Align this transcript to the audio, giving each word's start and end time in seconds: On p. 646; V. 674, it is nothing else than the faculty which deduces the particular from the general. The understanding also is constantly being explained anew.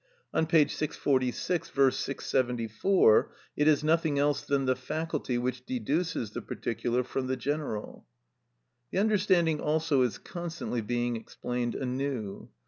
On 0.33 0.47
p. 0.47 0.67
646; 0.67 1.69
V. 1.69 1.91
674, 1.91 3.31
it 3.55 3.67
is 3.67 3.83
nothing 3.83 4.17
else 4.17 4.41
than 4.41 4.65
the 4.65 4.75
faculty 4.75 5.37
which 5.37 5.63
deduces 5.67 6.31
the 6.31 6.41
particular 6.41 7.03
from 7.03 7.27
the 7.27 7.37
general. 7.37 8.07
The 8.89 8.97
understanding 8.97 9.59
also 9.61 10.01
is 10.01 10.17
constantly 10.17 10.81
being 10.81 11.15
explained 11.17 11.75
anew. 11.75 12.49